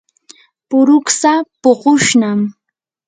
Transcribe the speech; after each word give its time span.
puruksa 0.69 1.33
puqushnam. 1.61 2.39